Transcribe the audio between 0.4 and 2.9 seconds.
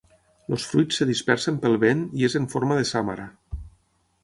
Els fruits es dispersen pel vent i és en forma de